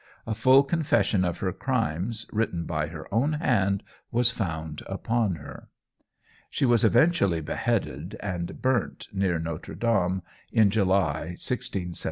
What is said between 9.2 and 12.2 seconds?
Notre Dame in July, 1676. St.